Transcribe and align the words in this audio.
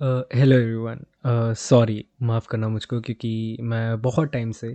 Hello 0.00 0.56
everyone 0.56 1.54
sorry 1.56 2.04
माफ़ 2.22 2.46
करना 2.50 2.68
मुझको 2.68 3.00
क्योंकि 3.00 3.58
मैं 3.62 4.00
बहुत 4.02 4.32
टाइम 4.32 4.50
से 4.50 4.68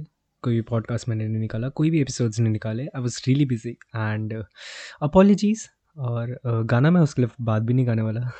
कोई 0.43 0.53
भी 0.55 0.61
पॉडकास्ट 0.69 1.09
मैंने 1.09 1.27
नहीं 1.27 1.39
निकाला 1.39 1.69
कोई 1.69 1.89
भी 1.89 2.01
एपिसोड्स 2.01 2.39
नहीं 2.39 2.51
निकाले। 2.53 2.83
I 2.85 3.01
was 3.01 3.21
really 3.27 3.45
busy 3.45 3.71
and 3.95 4.33
apologies 5.01 5.67
और 5.97 6.31
uh, 6.47 6.63
गाना 6.71 6.91
मैं 6.91 7.01
उसके 7.01 7.21
लिए 7.21 7.29
बात 7.41 7.61
भी 7.61 7.73
नहीं 7.73 7.87
गाने 7.87 8.01
वाला। 8.01 8.31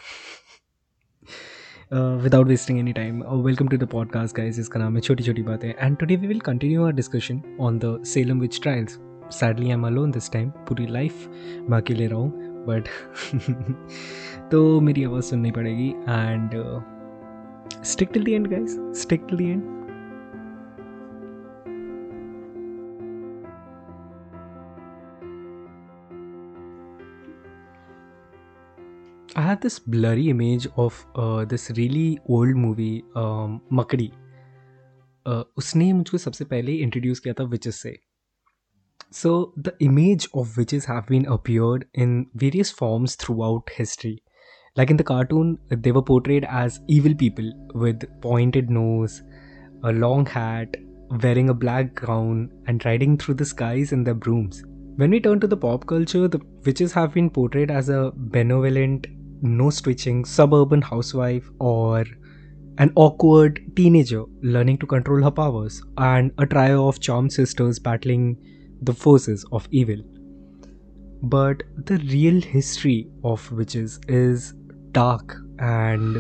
Without 2.23 2.47
wasting 2.47 2.79
any 2.79 2.93
time 2.93 3.21
welcome 3.45 3.67
to 3.67 3.77
the 3.77 3.87
podcast 3.91 4.37
guys 4.37 4.59
इसका 4.59 4.79
नाम 4.79 4.95
है 4.95 5.01
छोटी 5.01 5.23
छोटी 5.23 5.43
बातें 5.43 5.69
and 5.69 5.97
today 5.97 6.15
we 6.15 6.27
will 6.27 6.39
continue 6.39 6.85
our 6.85 6.93
discussion 6.93 7.41
on 7.61 7.79
the 7.79 7.97
Salem 8.05 8.39
witch 8.39 8.61
trials 8.61 8.99
sadly 9.39 9.65
I 9.65 9.71
am 9.71 9.87
alone 9.87 10.11
this 10.11 10.31
time 10.31 10.49
पूरी 10.67 10.87
लाइफ 10.87 11.27
मैं 11.69 11.77
अकेले 11.77 12.07
रहा 12.07 12.19
हूँ। 12.19 12.48
बट 12.69 12.87
तो 14.51 14.79
मेरी 14.81 15.03
आवाज़ 15.03 15.25
सुननी 15.25 15.51
पड़ेगी 15.51 15.89
and 15.89 16.51
stick 17.83 18.09
till 18.13 18.23
the 18.23 18.27
end 18.27 18.47
guys 18.47 18.77
stick 19.01 19.25
till 19.29 19.37
the 19.37 19.41
end 19.41 19.79
I 29.35 29.41
had 29.41 29.61
this 29.61 29.79
blurry 29.79 30.23
image 30.29 30.67
of 30.75 30.95
uh, 31.15 31.45
this 31.45 31.69
really 31.71 32.19
old 32.29 32.57
movie 32.57 33.03
um, 33.15 33.59
मकड़ी 33.73 34.07
uh, 35.27 35.43
उसने 35.57 35.91
मुझको 35.93 36.17
सबसे 36.17 36.45
पहले 36.45 36.73
इंट्रोड्यूस 36.73 37.19
किया 37.19 37.33
था 37.33 37.43
विचेस 37.43 37.75
से। 37.75 38.08
So 39.11 39.53
the 39.57 39.75
image 39.79 40.27
of 40.35 40.55
witches 40.55 40.85
have 40.85 41.07
been 41.07 41.25
appeared 41.25 41.87
in 41.95 42.27
various 42.35 42.69
forms 42.69 43.15
throughout 43.15 43.67
history. 43.71 44.21
Like 44.75 44.91
in 44.91 44.97
the 44.97 45.03
cartoon, 45.03 45.57
they 45.69 45.91
were 45.91 46.03
portrayed 46.03 46.45
as 46.45 46.79
evil 46.87 47.15
people 47.15 47.51
with 47.73 48.03
pointed 48.21 48.69
nose, 48.69 49.23
a 49.83 49.91
long 49.91 50.27
hat, 50.27 50.77
wearing 51.23 51.49
a 51.49 51.55
black 51.55 51.95
gown, 51.95 52.51
and 52.67 52.85
riding 52.85 53.17
through 53.17 53.33
the 53.35 53.45
skies 53.45 53.91
in 53.91 54.03
their 54.03 54.13
brooms. 54.13 54.63
When 54.97 55.09
we 55.09 55.19
turn 55.19 55.39
to 55.39 55.47
the 55.47 55.57
pop 55.57 55.87
culture, 55.87 56.27
the 56.27 56.41
witches 56.63 56.93
have 56.93 57.13
been 57.13 57.31
portrayed 57.31 57.71
as 57.71 57.89
a 57.89 58.11
benevolent, 58.15 59.07
nose 59.41 59.81
twitching 59.81 60.23
suburban 60.23 60.83
housewife 60.83 61.49
or 61.59 62.05
an 62.77 62.91
awkward 62.95 63.59
teenager 63.75 64.23
learning 64.43 64.77
to 64.77 64.85
control 64.85 65.23
her 65.23 65.31
powers, 65.31 65.81
and 65.97 66.31
a 66.37 66.45
trio 66.45 66.87
of 66.87 66.99
charmed 66.99 67.33
sisters 67.33 67.79
battling 67.79 68.37
the 68.81 68.93
forces 68.93 69.45
of 69.51 69.67
evil. 69.71 70.01
But 71.21 71.63
the 71.85 71.97
real 71.97 72.41
history 72.41 73.09
of 73.23 73.51
witches 73.51 73.99
is 74.07 74.53
dark 74.91 75.35
and 75.59 76.17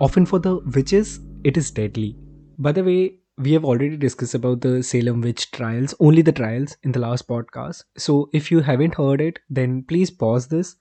often 0.00 0.26
for 0.26 0.38
the 0.38 0.58
witches 0.74 1.20
it 1.44 1.56
is 1.56 1.70
deadly. 1.70 2.16
By 2.58 2.72
the 2.72 2.84
way, 2.84 3.18
we 3.38 3.52
have 3.52 3.64
already 3.64 3.96
discussed 3.96 4.34
about 4.34 4.60
the 4.60 4.82
Salem 4.82 5.20
witch 5.20 5.50
trials, 5.52 5.94
only 6.00 6.22
the 6.22 6.32
trials 6.32 6.76
in 6.82 6.92
the 6.92 6.98
last 6.98 7.28
podcast. 7.28 7.84
So 7.96 8.28
if 8.32 8.50
you 8.50 8.60
haven't 8.60 8.96
heard 8.96 9.20
it, 9.20 9.38
then 9.48 9.84
please 9.84 10.10
pause 10.10 10.48
this, 10.48 10.74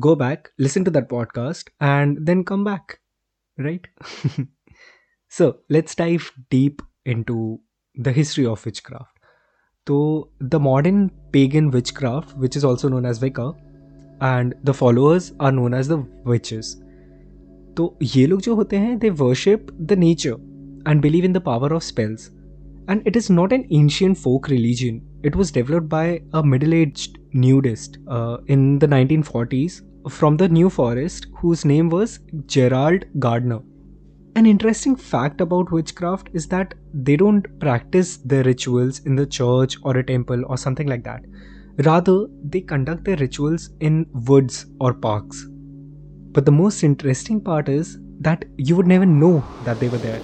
go 0.00 0.14
back, 0.14 0.50
listen 0.58 0.84
to 0.86 0.90
that 0.92 1.08
podcast, 1.08 1.68
and 1.80 2.26
then 2.26 2.44
come 2.44 2.64
back. 2.64 3.00
Right? 3.58 3.86
so 5.28 5.58
let's 5.68 5.94
dive 5.94 6.32
deep 6.50 6.80
into 7.04 7.60
the 7.94 8.12
history 8.12 8.46
of 8.46 8.64
witchcraft. 8.64 9.13
So 9.87 10.29
the 10.39 10.59
modern 10.59 11.09
pagan 11.31 11.71
witchcraft, 11.71 12.37
which 12.37 12.55
is 12.55 12.63
also 12.63 12.89
known 12.89 13.05
as 13.05 13.21
Wicca, 13.21 13.53
and 14.21 14.53
the 14.63 14.73
followers 14.73 15.31
are 15.39 15.51
known 15.51 15.73
as 15.73 15.87
the 15.87 15.97
witches. 16.31 16.75
तो 17.77 17.97
ये 18.01 18.25
लोग 18.27 18.41
जो 18.41 18.55
होते 18.55 18.77
हैं 18.77 18.97
they 18.99 19.09
worship 19.23 19.67
the 19.81 19.93
nature 19.99 20.35
and 20.87 21.01
believe 21.01 21.25
in 21.25 21.33
the 21.33 21.41
power 21.45 21.73
of 21.73 21.81
spells 21.81 22.29
and 22.89 23.01
it 23.07 23.17
is 23.17 23.31
not 23.33 23.53
an 23.53 23.65
ancient 23.71 24.17
folk 24.17 24.49
religion. 24.53 24.99
It 25.29 25.35
was 25.35 25.53
developed 25.57 25.89
by 25.89 26.05
a 26.33 26.43
middle-aged 26.51 27.17
nudist 27.45 27.97
uh, 28.17 28.37
in 28.55 28.61
the 28.83 28.87
1940s 28.87 29.81
from 30.19 30.37
the 30.37 30.47
New 30.47 30.69
Forest, 30.69 31.27
whose 31.41 31.65
name 31.65 31.89
was 31.89 32.19
Gerald 32.55 33.05
Gardner. 33.25 33.59
an 34.36 34.46
interesting 34.46 34.96
fact 34.96 35.40
about 35.40 35.70
witchcraft 35.70 36.28
is 36.32 36.46
that 36.48 36.74
they 36.92 37.16
don't 37.16 37.46
practice 37.60 38.16
their 38.18 38.42
rituals 38.44 39.00
in 39.00 39.14
the 39.16 39.26
church 39.26 39.76
or 39.82 39.96
a 39.96 40.04
temple 40.04 40.42
or 40.46 40.56
something 40.58 40.86
like 40.88 41.04
that. 41.04 41.24
Rather, 41.84 42.26
they 42.42 42.60
conduct 42.60 43.04
their 43.04 43.16
rituals 43.16 43.70
in 43.80 44.06
woods 44.12 44.66
or 44.80 44.92
parks. 44.94 45.46
But 46.32 46.46
the 46.46 46.52
most 46.52 46.82
interesting 46.82 47.40
part 47.40 47.68
is 47.68 47.98
that 48.20 48.44
you 48.56 48.76
would 48.76 48.86
never 48.86 49.06
know 49.06 49.48
that 49.62 49.80
they 49.80 49.88
were 49.88 49.98
there. 49.98 50.22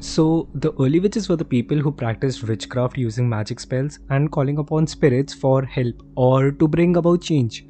So, 0.00 0.48
the 0.54 0.72
early 0.80 1.00
witches 1.00 1.28
were 1.28 1.36
the 1.36 1.44
people 1.44 1.78
who 1.78 1.92
practiced 1.92 2.44
witchcraft 2.46 2.98
using 2.98 3.28
magic 3.28 3.60
spells 3.60 3.98
and 4.10 4.30
calling 4.32 4.58
upon 4.58 4.86
spirits 4.86 5.34
for 5.34 5.64
help 5.64 5.96
or 6.16 6.52
to 6.52 6.68
bring 6.68 6.96
about 6.96 7.22
change. 7.22 7.66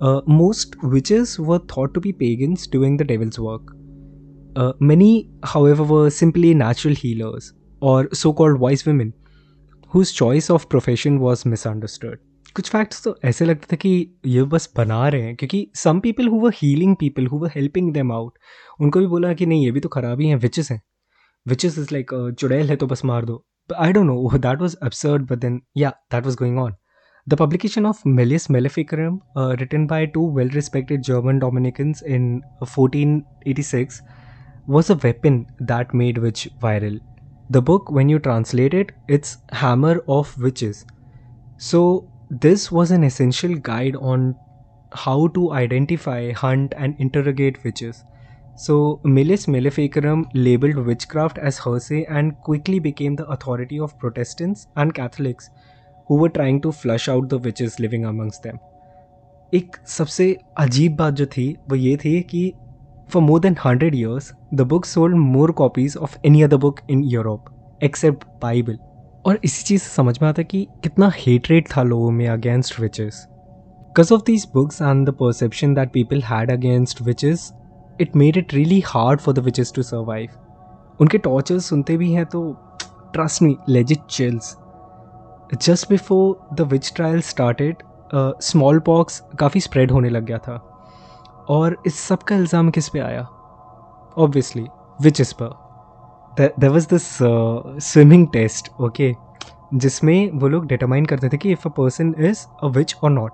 Uh, 0.00 0.22
most 0.26 0.82
witches 0.82 1.38
were 1.38 1.58
thought 1.60 1.94
to 1.94 2.00
be 2.00 2.12
pagans 2.12 2.66
doing 2.66 2.96
the 2.96 3.04
devil's 3.04 3.38
work. 3.38 3.74
Uh, 4.58 4.72
many, 4.82 5.10
however, 5.46 6.10
simply 6.10 6.54
natural 6.54 6.94
healers 6.98 7.52
और 7.82 8.08
so 8.14 8.32
called 8.32 8.58
voice 8.58 8.84
wise 8.88 9.10
whose 9.94 10.12
choice 10.14 10.50
of 10.50 10.66
profession 10.70 11.18
was 11.18 11.42
misunderstood 11.66 12.18
कुछ 12.56 12.70
facts 12.70 13.04
तो 13.04 13.14
ऐसे 13.24 13.44
लगते 13.44 13.66
थे 13.72 13.76
कि 13.76 14.20
ये 14.26 14.42
बस 14.42 14.68
बना 14.76 15.08
रहे 15.08 15.22
हैं 15.22 15.36
क्योंकि 15.36 15.70
some 15.74 16.00
people 16.00 16.28
who 16.28 16.40
were 16.40 16.52
healing 16.54 16.96
people 16.96 17.26
who 17.26 17.38
were 17.38 17.50
helping 17.56 17.92
them 17.92 18.12
out 18.12 18.38
उनको 18.80 19.00
भी 19.00 19.06
बोला 19.06 19.32
कि 19.32 19.46
नहीं 19.46 19.64
ये 19.64 19.70
भी 19.70 19.80
तो 19.80 19.88
खराबी 19.88 20.26
हैं 20.26 20.36
विचेस 20.36 20.70
हैं। 20.70 20.82
विचेस 21.46 21.78
इज़ 21.78 21.88
लाइक 21.92 22.34
चुड़ैल 22.38 22.70
है 22.70 22.76
तो 22.76 22.86
बस 22.86 23.04
मार 23.04 23.24
दो। 23.24 23.36
But 23.70 23.76
I 23.76 23.92
don't 23.92 24.06
know 24.06 24.38
that 24.38 24.60
was 24.60 24.76
absurd 24.82 25.22
but 25.22 25.38
then 25.38 25.60
yeah 25.76 25.90
that 26.12 26.24
was 26.24 26.36
going 26.36 26.58
on 26.58 26.74
the 27.28 27.34
publication 27.34 27.86
of 27.86 28.02
Malleus 28.06 28.50
Maleficarum 28.50 29.20
written 29.38 29.86
by 29.86 30.06
two 30.06 30.30
well 30.36 30.50
respected 30.50 31.02
German 31.02 31.38
Dominicans 31.38 32.02
in 32.02 32.40
fourteen 32.64 33.22
eighty 33.46 33.62
six 33.62 34.02
was 34.69 34.89
a 34.89 34.95
weapon 34.95 35.47
that 35.59 35.93
made 35.93 36.17
witch 36.17 36.49
viral. 36.61 36.99
The 37.49 37.61
book, 37.61 37.91
when 37.91 38.09
you 38.09 38.19
translate 38.19 38.73
it, 38.73 38.91
it's 39.07 39.37
Hammer 39.51 40.03
of 40.07 40.35
Witches. 40.41 40.85
So, 41.57 42.09
this 42.29 42.71
was 42.71 42.91
an 42.91 43.03
essential 43.03 43.55
guide 43.55 43.95
on 43.95 44.35
how 44.91 45.27
to 45.27 45.51
identify, 45.51 46.31
hunt, 46.31 46.73
and 46.77 46.95
interrogate 46.97 47.63
witches. 47.63 48.03
So, 48.55 48.99
Millis 49.03 49.47
Maleficarum 49.47 50.27
labeled 50.33 50.77
witchcraft 50.77 51.37
as 51.37 51.59
heresy 51.59 52.05
and 52.07 52.35
quickly 52.41 52.79
became 52.79 53.15
the 53.15 53.27
authority 53.27 53.79
of 53.79 53.97
Protestants 53.99 54.67
and 54.75 54.93
Catholics 54.93 55.49
who 56.07 56.15
were 56.15 56.29
trying 56.29 56.61
to 56.61 56.71
flush 56.71 57.09
out 57.09 57.29
the 57.29 57.37
witches 57.37 57.79
living 57.79 58.05
amongst 58.05 58.43
them. 58.43 58.57
एक 59.53 59.75
सबसे 59.87 60.37
अजीब 60.57 60.95
बात 60.95 61.13
जो 61.13 61.25
थी 61.25 61.57
वो 61.69 61.75
ये 61.75 61.97
थी 61.97 62.21
कि 62.21 62.53
For 63.12 63.20
more 63.20 63.40
than 63.40 63.54
100 63.54 63.94
years, 63.94 64.32
the 64.52 64.64
book 64.64 64.84
sold 64.84 65.14
more 65.14 65.52
copies 65.52 65.96
of 65.96 66.16
any 66.24 66.44
other 66.44 66.58
book 66.58 66.82
in 66.88 67.02
Europe, 67.02 67.48
except 67.80 68.26
Bible. 68.40 68.76
और 69.26 69.38
इसी 69.44 69.64
चीज़ 69.64 69.82
से 69.82 69.88
समझ 69.88 70.18
में 70.22 70.28
आता 70.28 70.40
है 70.40 70.44
कि 70.44 70.66
कितना 70.82 71.10
हेटरेट 71.14 71.68
था 71.76 71.82
लोगों 71.82 72.10
में 72.10 72.28
against 72.28 72.80
witches 72.80 73.26
because 73.28 74.14
of 74.14 74.22
these 74.26 74.46
books 74.54 74.82
and 74.82 75.08
the 75.08 75.10
perception 75.10 75.74
that 75.74 75.92
people 75.92 76.22
had 76.22 76.52
against 76.52 77.02
witches 77.02 77.52
it 78.00 78.16
made 78.16 78.36
it 78.36 78.54
really 78.54 78.82
hard 78.86 79.20
for 79.20 79.34
the 79.34 79.38
witches 79.38 79.72
to 79.76 79.82
survive 79.82 80.28
उनके 81.00 81.18
टॉर्चर्स 81.18 81.64
सुनते 81.64 81.96
भी 81.96 82.12
हैं 82.12 82.26
तो 82.26 82.52
trust 83.12 83.42
me 83.42 83.56
legit 83.68 84.06
chills 84.10 84.56
just 85.62 85.88
before 85.88 86.48
the 86.54 86.60
witch 86.60 86.92
trial 86.96 87.20
started 87.20 87.76
smallpox 88.78 89.22
काफ़ी 89.38 89.60
spread 89.60 89.90
होने 89.90 90.08
लग 90.08 90.24
गया 90.24 90.38
था। 90.38 90.69
और 91.50 91.76
इस 91.86 91.98
सब 91.98 92.22
का 92.22 92.36
इल्ज़ाम 92.36 92.70
किस 92.70 92.88
पे 92.88 92.98
आया? 93.00 93.22
ऑब्वियसली 94.16 94.66
विच 94.98 95.20
इस 95.20 95.32
पर 95.32 95.50
there 96.40 96.68
was 96.70 96.88
this 96.88 97.06
swimming 97.84 98.26
test 98.32 98.70
okay 98.80 99.12
जिसमें 99.74 100.30
वो 100.40 100.48
लोग 100.48 100.66
डिटरमाइन 100.66 101.06
करते 101.06 101.28
थे 101.28 101.36
कि 101.36 101.52
if 101.52 101.68
a 101.68 101.70
person 101.76 102.14
is 102.18 102.44
a 102.62 102.66
witch 102.76 102.94
और 103.04 103.10
not 103.10 103.32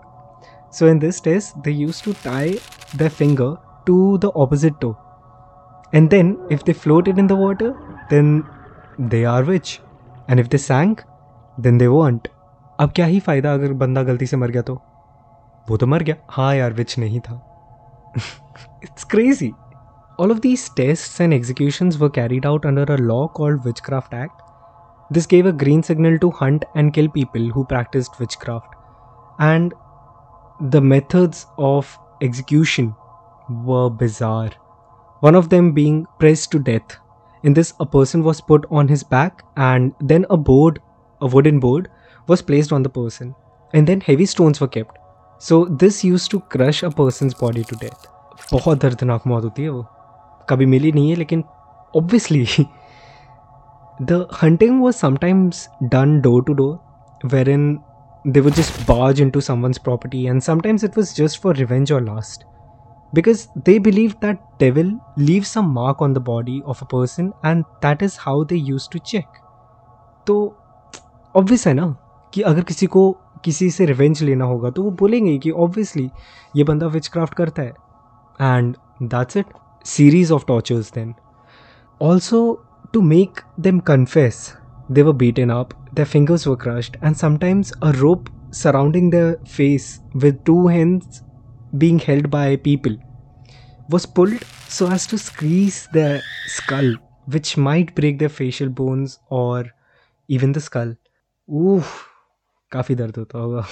so 0.74 0.88
in 0.88 0.98
this 0.98 1.22
test 1.24 1.58
they 1.64 1.70
use 1.70 2.02
to 2.04 2.12
tie 2.24 2.58
the 2.96 3.08
finger 3.08 3.54
to 3.86 3.96
the 4.18 4.24
opposite 4.36 4.78
toe 4.80 4.94
and 5.94 6.08
then 6.10 6.36
if 6.52 6.64
they 6.66 6.72
floated 6.74 7.18
in 7.18 7.26
the 7.26 7.32
water 7.42 7.70
then 8.10 8.42
they 9.00 9.22
are 9.24 9.44
witch 9.44 9.78
and 10.30 10.40
if 10.40 10.48
they 10.48 10.58
sank 10.58 11.00
then 11.56 11.78
they 11.78 11.86
won't 11.86 12.28
अब 12.78 12.92
क्या 12.96 13.06
ही 13.06 13.20
फ़ायदा 13.20 13.52
अगर 13.54 13.72
बंदा 13.74 14.02
गलती 14.02 14.26
से 14.26 14.36
मर 14.36 14.50
गया 14.50 14.62
तो? 14.62 14.74
वो 15.66 15.76
तो 15.76 15.86
मर 15.86 16.02
गया। 16.02 16.14
हाँ 16.30 16.54
यार 16.54 16.72
विच 16.72 16.98
नहीं 16.98 17.20
था। 17.20 17.40
It's 18.82 19.04
crazy. 19.04 19.54
All 20.18 20.30
of 20.30 20.40
these 20.40 20.68
tests 20.70 21.20
and 21.20 21.34
executions 21.34 21.98
were 21.98 22.10
carried 22.10 22.46
out 22.46 22.64
under 22.64 22.84
a 22.84 22.98
law 22.98 23.28
called 23.28 23.64
Witchcraft 23.64 24.14
Act. 24.14 24.40
This 25.10 25.26
gave 25.26 25.46
a 25.46 25.52
green 25.52 25.82
signal 25.82 26.18
to 26.18 26.30
hunt 26.30 26.64
and 26.74 26.92
kill 26.92 27.08
people 27.08 27.48
who 27.50 27.64
practiced 27.64 28.18
witchcraft. 28.18 28.74
And 29.38 29.74
the 30.60 30.80
methods 30.80 31.46
of 31.58 31.98
execution 32.22 32.94
were 33.48 33.90
bizarre. 33.90 34.50
one 35.20 35.34
of 35.34 35.48
them 35.48 35.72
being 35.72 36.06
pressed 36.18 36.50
to 36.52 36.58
death. 36.58 36.96
In 37.42 37.54
this, 37.54 37.72
a 37.80 37.86
person 37.86 38.22
was 38.22 38.40
put 38.40 38.66
on 38.70 38.88
his 38.88 39.02
back, 39.02 39.42
and 39.56 39.94
then 40.00 40.26
a 40.30 40.36
board, 40.36 40.80
a 41.20 41.26
wooden 41.26 41.60
board, 41.60 41.90
was 42.26 42.42
placed 42.42 42.72
on 42.72 42.82
the 42.82 42.88
person, 42.88 43.34
and 43.72 43.86
then 43.86 44.00
heavy 44.00 44.26
stones 44.26 44.60
were 44.60 44.68
kept. 44.68 44.95
So 45.42 45.64
this 45.80 46.04
use 46.04 46.28
to 46.30 46.38
crush 46.50 46.84
a 46.84 46.88
person 46.98 47.28
body 47.40 47.62
to 47.70 47.76
death 47.80 48.08
बहुत 48.52 48.80
दर्दनाक 48.82 49.26
मौत 49.26 49.44
होती 49.44 49.62
है 49.62 49.68
वो। 49.68 49.84
कभी 50.48 50.66
मिली 50.66 50.92
नहीं 50.92 51.10
है, 51.10 51.16
लेकिन 51.16 51.42
obviously 51.94 52.46
the 54.02 54.26
hunting 54.42 54.80
was 54.82 54.96
sometimes 54.96 55.68
done 55.82 56.20
door 56.20 56.42
to 56.44 56.52
door 56.54 57.28
wherein 57.50 57.78
they 58.24 58.40
would 58.40 58.52
just 58.52 58.80
barge 58.88 59.20
into 59.30 59.40
someone's 59.40 59.78
property 59.78 60.24
and 60.26 60.40
sometimes 60.42 60.84
it 60.84 60.98
was 60.98 61.14
just 61.16 61.40
for 61.42 61.56
revenge 61.56 61.92
और 61.92 62.02
lust 62.04 62.44
because 63.12 63.46
they 63.58 63.78
believe 63.78 64.14
that 64.22 64.38
they 64.60 64.70
will 64.70 64.96
leave 65.18 65.42
some 65.42 65.72
mark 65.74 66.02
on 66.02 66.14
the 66.14 66.18
body 66.26 66.60
of 66.66 66.84
a 66.84 66.86
person 66.92 67.32
and 67.44 67.64
that 67.82 68.02
is 68.02 68.16
how 68.20 68.44
they 68.44 68.56
use 68.56 68.88
to 68.92 68.98
check 68.98 69.38
तो 70.26 70.38
obvious 71.34 71.66
है 71.66 71.74
ना 71.74 71.94
कि 72.32 72.42
अगर 72.42 72.62
किसी 72.62 72.86
को 72.86 73.16
किसी 73.44 73.70
से 73.70 73.86
रिवेंज 73.86 74.22
लेना 74.22 74.44
होगा 74.44 74.70
तो 74.70 74.82
वो 74.82 74.90
बोलेंगे 74.90 75.36
कि 75.38 75.50
ऑब्वियसली 75.50 76.10
ये 76.56 76.64
बंदा 76.64 76.86
विच 76.86 77.08
क्राफ्ट 77.08 77.34
करता 77.34 77.62
है। 77.62 77.74
And 78.40 78.76
that's 79.02 79.36
it 79.36 79.46
series 79.84 80.32
of 80.32 80.44
tortures 80.48 80.92
then 80.92 81.14
also 82.00 82.40
to 82.92 83.00
make 83.00 83.40
them 83.60 83.78
confess 83.78 84.52
they 84.90 85.02
were 85.02 85.12
beaten 85.38 85.50
up 85.50 85.68
the 85.94 86.04
fingers 86.04 86.46
were 86.48 86.54
crushed 86.54 86.96
and 87.04 87.16
sometimes 87.16 87.72
a 87.82 87.90
rope 87.90 88.24
surrounding 88.54 89.12
the 89.12 89.36
face 89.46 90.00
with 90.16 90.38
two 90.46 90.66
hands 90.68 91.22
being 91.74 92.00
held 92.08 92.26
by 92.26 92.56
people 92.56 92.98
was 93.90 94.06
pulled 94.16 94.44
so 94.70 94.86
as 94.86 95.10
to 95.10 95.16
squeeze 95.16 95.88
the 95.94 96.20
skull 96.56 96.96
which 97.28 97.54
might 97.58 97.94
break 97.96 98.18
the 98.18 98.28
facial 98.28 98.70
bones 98.70 99.18
और 99.30 99.70
even 100.30 100.52
the 100.52 100.58
skull 100.58 100.96
ऊफ 101.50 101.84
काफ़ी 102.72 102.94
दर्द 102.94 103.16
होता 103.18 103.38
होगा। 103.38 103.64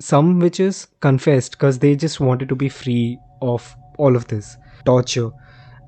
Some 0.00 0.32
witches 0.60 0.84
confessed 1.02 1.54
cause 1.60 1.78
they 1.78 1.94
just 1.96 2.20
wanted 2.20 2.48
to 2.48 2.56
be 2.56 2.68
free 2.70 3.16
of 3.42 3.74
all 4.00 4.16
of 4.16 4.26
this 4.30 4.54
torture 4.86 5.30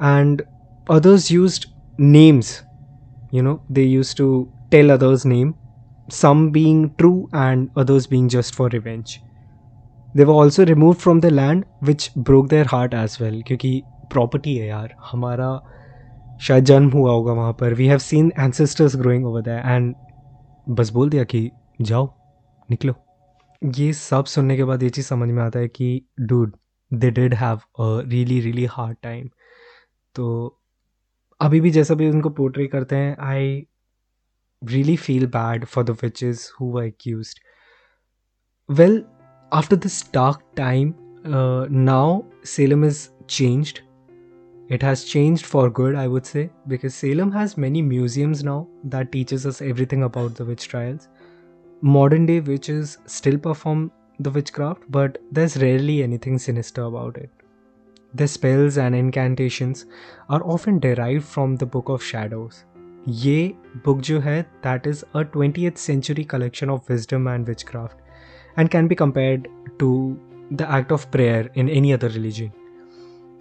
and 0.02 0.42
others 0.90 1.30
use 1.32 1.60
names 2.00 2.60
you 3.34 3.42
know 3.42 3.58
they 3.70 3.82
use 3.82 4.16
to 4.16 4.26
tell 4.70 4.92
others 4.92 5.26
name 5.26 5.52
some 6.12 6.48
being 6.52 6.88
true 6.98 7.12
and 7.34 7.68
others 7.78 8.08
being 8.10 8.28
just 8.30 8.54
for 8.54 8.70
revenge 8.72 9.18
they 10.16 10.24
were 10.24 10.34
also 10.40 10.64
remove 10.64 10.92
from 10.94 11.20
the 11.20 11.26
land 11.26 11.64
which 11.84 12.10
broke 12.18 12.48
their 12.48 12.66
heart 12.66 12.94
as 12.94 13.18
well 13.20 13.42
क्योंकि 13.46 13.80
property 14.12 14.56
है 14.56 14.66
यार। 14.66 14.94
हमारा 15.10 15.48
शायद 16.40 16.64
जन्म 16.64 16.90
हुआ 16.90 17.12
होगा 17.12 17.32
वहाँ 17.32 17.52
पर। 17.60 17.74
We 17.74 17.86
have 17.86 17.98
seen 17.98 18.30
ancestors 18.40 18.96
growing 18.96 19.26
over 19.26 19.42
the 19.42 19.62
end 19.66 19.94
बस 20.76 20.90
बोल 20.90 21.10
दिया 21.10 21.24
कि 21.24 21.50
जाओ, 21.78 22.06
निकलो। 22.68 22.94
ये 23.62 23.92
सब 23.92 24.24
सुनने 24.24 24.56
के 24.56 24.64
बाद 24.64 24.82
ये 24.82 24.90
चीज़ 24.90 25.06
समझ 25.06 25.28
में 25.28 25.42
आता 25.42 25.58
है 25.58 25.68
कि 25.68 26.08
dude 26.20 26.56
they 26.90 27.10
did 27.10 27.34
have 27.34 27.56
a 27.56 28.00
really 28.08 28.40
really 28.40 28.64
hard 28.64 28.96
time 29.02 29.28
तो 30.14 30.26
अभी 31.40 31.60
भी 31.60 31.70
जैसा 31.70 31.94
भी 31.94 32.08
उनको 32.10 32.30
पोर्ट्री 32.30 32.66
करते 32.66 32.96
हैं 32.96 33.16
I 33.20 33.66
really 34.62 34.96
feel 34.96 35.26
bad 35.26 35.64
for 35.64 35.84
the 35.84 35.96
witches 36.22 36.48
who 36.60 36.80
accuse 36.80 37.34
well 38.68 39.02
after 39.52 39.76
this 39.76 40.02
dark 40.14 40.40
time 40.56 40.94
now 41.70 42.20
Salem 42.44 42.84
is 42.84 43.08
change 43.28 43.74
it 44.72 44.84
has 44.84 45.04
change 45.06 45.42
for 45.42 45.70
good 45.70 45.96
I 45.96 46.06
would 46.06 46.22
say 46.22 46.48
because 46.68 46.92
Salem 46.92 47.32
has 47.32 47.54
many 47.58 47.82
museums 47.82 48.42
now 48.42 48.64
that 48.86 49.10
teaches 49.10 49.46
us 49.46 49.62
everything 49.62 50.02
about 50.02 50.38
the 50.38 50.42
witch 50.42 50.68
trials 50.70 51.08
modern 51.81 52.25
day 52.25 52.39
witches 52.39 52.97
still 53.05 53.37
perform 53.37 53.91
the 54.19 54.29
witchcraft, 54.29 54.83
but 54.89 55.17
there's 55.31 55.57
rarely 55.57 56.03
anything 56.03 56.37
sinister 56.37 56.83
about 56.83 57.17
it. 57.17 57.29
The 58.13 58.27
spells 58.27 58.77
and 58.77 58.93
incantations 58.93 59.85
are 60.29 60.43
often 60.43 60.79
derived 60.79 61.23
from 61.23 61.55
the 61.55 61.65
Book 61.65 61.89
of 61.89 62.03
Shadows. 62.03 62.65
ये 63.07 63.55
book 63.85 64.01
जो 64.01 64.19
है 64.19 64.45
that 64.63 64.85
is 64.85 65.03
a 65.15 65.23
20th 65.35 65.77
century 65.77 66.23
collection 66.23 66.69
of 66.69 66.89
wisdom 66.89 67.27
and 67.27 67.47
witchcraft 67.47 67.95
and 68.57 68.69
can 68.69 68.87
be 68.87 68.95
compared 68.95 69.47
to 69.79 70.19
the 70.51 70.69
act 70.69 70.91
of 70.91 71.09
prayer 71.09 71.49
in 71.55 71.69
any 71.69 71.93
other 71.93 72.09
religion. 72.09 72.51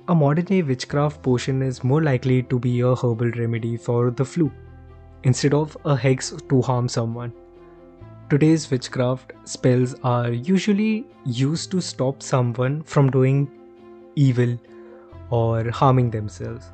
A 0.08 0.14
modern 0.14 0.44
day 0.44 0.62
witchcraft 0.62 1.22
potion 1.22 1.60
is 1.62 1.84
more 1.84 2.02
likely 2.02 2.42
to 2.44 2.58
be 2.58 2.80
a 2.80 2.94
herbal 2.94 3.32
remedy 3.32 3.76
for 3.76 4.10
the 4.10 4.24
flu 4.24 4.50
instead 5.24 5.52
of 5.52 5.76
a 5.84 5.96
hex 5.96 6.32
to 6.48 6.62
harm 6.62 6.88
someone. 6.88 7.32
Today's 8.28 8.70
witchcraft 8.70 9.32
spells 9.44 9.94
are 10.04 10.30
usually 10.30 11.06
used 11.24 11.70
to 11.72 11.80
stop 11.80 12.22
someone 12.22 12.82
from 12.82 13.10
doing 13.10 13.48
evil 14.16 14.56
or 15.30 15.70
harming 15.70 16.10
themselves. 16.10 16.70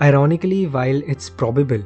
Ironically, 0.00 0.66
while 0.66 1.02
it's 1.06 1.28
probable 1.28 1.82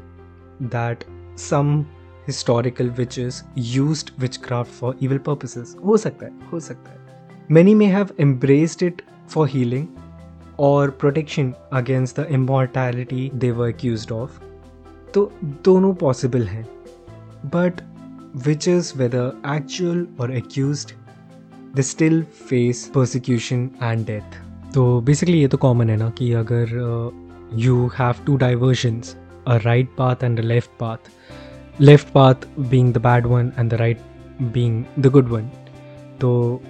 that 0.60 1.04
some 1.37 1.87
historical 2.26 2.88
witches 2.88 3.43
used 3.54 4.10
witchcraft 4.20 4.70
for 4.70 4.94
evil 5.00 5.19
purposes, 5.19 5.76
हो 5.87 5.96
सकता 5.96 6.26
है, 6.26 6.32
हो 6.52 6.60
सकता 6.60 6.90
है. 6.90 7.02
Many 7.50 7.75
may 7.75 7.88
have 7.94 8.12
embraced 8.19 8.82
it 8.82 9.00
for 9.28 9.46
healing 9.46 9.87
or 10.58 10.90
protection 10.90 11.54
against 11.72 12.14
the 12.14 12.26
immortality 12.28 13.31
they 13.38 13.50
were 13.50 13.70
accused 13.72 14.12
of. 14.12 14.28
तो 15.14 15.32
दोनों 15.44 15.94
possible 15.94 16.46
हैं. 16.46 16.66
But 17.46 17.81
witches, 18.45 18.95
whether 18.95 19.36
actual 19.44 20.06
or 20.18 20.30
accused, 20.31 20.94
they 21.74 21.81
still 21.81 22.24
face 22.50 22.88
persecution 22.89 23.69
and 23.81 24.06
death. 24.10 24.36
तो 24.74 25.01
बेसिकली 25.01 25.39
ये 25.42 25.48
तो 25.48 25.57
कॉमन 25.57 25.89
है 25.89 25.95
ना 25.98 26.10
कि 26.10 26.31
अगर 26.34 26.72
you 27.56 27.86
have 28.00 28.16
two 28.25 28.36
diversions 28.38 29.16
a 29.48 29.56
right 29.57 29.89
path 29.98 30.24
and 30.24 30.39
a 30.39 30.44
left 30.44 30.69
path 30.80 31.81
left 31.81 32.07
path 32.13 32.48
being 32.60 32.94
the 32.94 32.98
bad 32.98 33.25
one 33.25 33.51
and 33.60 33.69
the 33.72 33.74
right 33.74 34.01
being 34.42 34.84
the 35.00 35.07
good 35.07 35.30
one 35.30 35.50
तो 36.22 36.62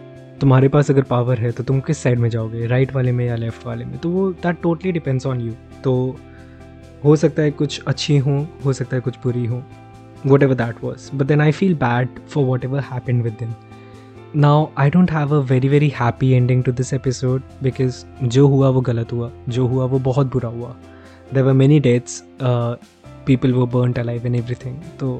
तुम्हारे 0.41 0.67
पास 0.67 0.91
अगर 0.91 1.01
पावर 1.01 1.39
है 1.39 1.51
तो 1.51 1.63
तुम 1.63 1.79
किस 1.79 1.97
साइड 1.97 2.19
में 2.19 2.29
जाओगे? 2.29 2.65
राइट 2.67 2.93
वाले 2.93 3.11
में 3.11 3.25
या 3.25 3.35
लेफ़्ट 3.35 3.65
वाले 3.65 3.85
में? 3.85 3.97
तो 3.97 4.09
वो 4.09 4.31
that 4.31 4.61
totally 4.61 4.91
depends 4.91 5.25
on 5.25 5.41
you 5.41 5.53
तो 5.83 5.95
हो 7.03 7.15
सकता 7.15 7.41
है 7.41 7.51
कुछ 7.51 7.81
अच्छी 7.87 8.17
हों 8.17 8.45
हो 8.65 8.73
सकता 8.73 8.95
है 8.95 9.01
कुछ 9.01 9.17
बुरी 9.23 9.45
हों. 9.45 9.61
whatever 10.22 10.54
that 10.54 10.80
was. 10.82 11.10
But 11.10 11.28
then 11.28 11.40
I 11.40 11.50
feel 11.52 11.74
bad 11.74 12.08
for 12.26 12.44
whatever 12.44 12.80
happened 12.80 13.22
with 13.22 13.38
them. 13.38 13.54
Now 14.34 14.70
I 14.76 14.88
don't 14.88 15.10
have 15.10 15.32
a 15.32 15.42
very 15.42 15.68
very 15.68 15.88
happy 15.88 16.34
ending 16.34 16.62
to 16.64 16.72
this 16.72 16.92
episode 16.92 17.42
because 17.60 18.04
जो 18.22 18.46
हुआ 18.48 18.68
वो 18.76 18.80
गलत 18.80 19.12
हुआ 19.12 19.30
जो 19.48 19.66
हुआ 19.66 19.84
वो 19.94 19.98
बहुत 20.08 20.32
बुरा 20.32 20.48
हुआ 20.48 20.74
there 21.32 21.44
were 21.44 21.54
many 21.54 21.80
deaths 21.80 22.22
uh, 22.40 22.76
people 23.26 23.52
were 23.52 23.66
burnt 23.66 23.98
alive 23.98 24.24
and 24.24 24.36
everything 24.36 24.80
so 25.00 25.10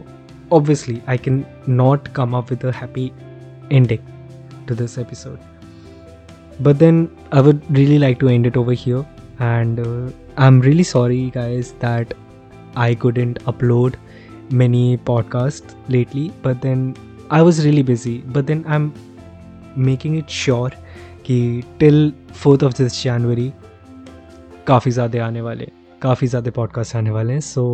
obviously 0.50 1.02
I 1.07 1.16
can 1.16 1.45
not 1.66 2.12
come 2.14 2.35
up 2.35 2.50
with 2.50 2.64
a 2.64 2.73
happy 2.73 3.12
ending 3.71 4.02
to 4.66 4.75
this 4.75 4.97
episode 4.97 5.38
but 6.61 6.78
then 6.78 7.11
I 7.33 7.40
would 7.40 7.62
really 7.78 7.99
like 7.99 8.19
to 8.21 8.28
end 8.28 8.47
it 8.47 8.57
over 8.57 8.73
here 8.73 9.04
and 9.38 9.81
uh, 9.81 10.11
I'm 10.37 10.61
really 10.61 10.83
sorry 10.83 11.31
guys 11.31 11.73
that 11.81 12.14
I 12.76 12.95
couldn't 12.95 13.45
upload 13.45 13.97
many 14.51 14.98
podcasts 14.98 15.75
lately, 15.89 16.32
but 16.42 16.62
then 16.62 16.96
I 17.30 17.42
was 17.42 17.66
really 17.66 17.84
busy. 17.84 18.18
But 18.20 18.48
then 18.48 18.63
I'm 18.68 18.94
making 19.75 20.16
it 20.16 20.30
sure 20.30 20.70
कि 21.25 21.63
till 21.80 22.13
fourth 22.34 22.63
of 22.63 22.77
this 22.77 23.04
January 23.04 23.51
काफ़ी 24.68 24.92
ज़्यादा 24.92 25.25
आने 25.25 25.42
वाले 25.42 25.68
काफ़ी 26.01 26.27
ज़्यादा 26.27 26.51
podcast 26.51 26.96
आने 26.96 27.10
वाले 27.10 27.34
हैं 27.34 27.39
so 27.39 27.66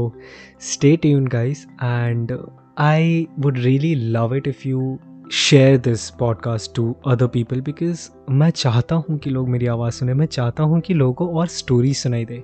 stay 0.61 0.95
tuned 0.97 1.27
guys 1.27 1.65
and 1.83 2.37
I 2.79 3.27
would 3.39 3.57
really 3.57 3.95
love 3.95 4.35
it 4.35 4.47
if 4.47 4.67
you 4.67 4.97
share 5.31 5.77
this 5.77 6.09
podcast 6.09 6.75
to 6.75 6.95
other 7.07 7.27
people 7.27 7.61
because 7.61 8.09
मैं 8.29 8.49
चाहता 8.49 8.95
हूँ 8.95 9.17
कि 9.17 9.29
लोग 9.29 9.49
मेरी 9.49 9.65
आवाज़ 9.65 9.93
सुने 9.93 10.13
मैं 10.13 10.25
चाहता 10.25 10.63
हूँ 10.63 10.81
कि 10.81 10.93
लोगों 10.93 11.13
को 11.13 11.39
और 11.39 11.47
स्टोरी 11.47 11.93
सुनाई 11.93 12.25
दे 12.25 12.43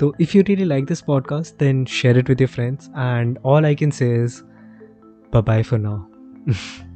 So, 0.00 0.14
if 0.18 0.34
you 0.34 0.42
really 0.48 0.64
like 0.64 0.86
this 0.86 1.00
podcast, 1.00 1.58
then 1.58 1.86
share 1.86 2.16
it 2.18 2.28
with 2.28 2.40
your 2.40 2.48
friends. 2.48 2.90
And 2.94 3.38
all 3.44 3.64
I 3.64 3.74
can 3.74 3.92
say 3.92 4.10
is 4.10 4.42
bye 5.30 5.40
bye 5.40 5.62
for 5.62 5.78
now. 5.78 6.08